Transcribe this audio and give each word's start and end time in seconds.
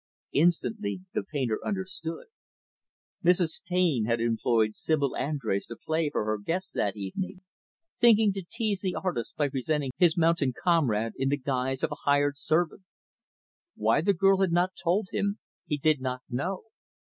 Instantly, 0.33 1.01
the 1.13 1.21
painter 1.21 1.59
understood. 1.63 2.25
Mrs. 3.23 3.61
Taine 3.63 4.05
had 4.05 4.19
employed 4.19 4.75
Sibyl 4.75 5.11
Andrés 5.11 5.67
to 5.67 5.75
play 5.75 6.09
for 6.09 6.25
her 6.25 6.39
guests 6.39 6.71
that 6.71 6.97
evening; 6.97 7.41
thinking 7.99 8.33
to 8.33 8.41
tease 8.41 8.81
the 8.81 8.95
artist 8.95 9.35
by 9.37 9.47
presenting 9.47 9.91
his 9.97 10.17
mountain 10.17 10.53
comrade 10.63 11.13
in 11.17 11.29
the 11.29 11.37
guise 11.37 11.83
of 11.83 11.91
a 11.91 12.01
hired 12.09 12.35
servant. 12.35 12.81
Why 13.75 14.01
the 14.01 14.15
girl 14.15 14.39
had 14.39 14.51
not 14.51 14.71
told 14.75 15.09
him, 15.11 15.37
he 15.67 15.77
did 15.77 16.01
not 16.01 16.23
know. 16.27 16.63